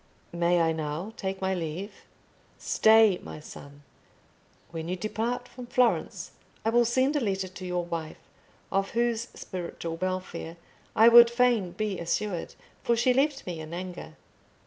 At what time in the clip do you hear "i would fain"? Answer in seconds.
10.95-11.73